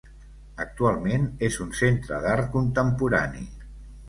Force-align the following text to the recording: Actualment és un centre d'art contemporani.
Actualment 0.63 1.27
és 1.49 1.57
un 1.67 1.75
centre 1.83 2.23
d'art 2.25 2.49
contemporani. 2.57 3.47